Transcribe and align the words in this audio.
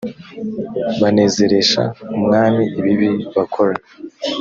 banezeresha 1.01 1.83
umwami 2.17 2.63
ibibi 2.79 3.09
bakora 3.35 3.75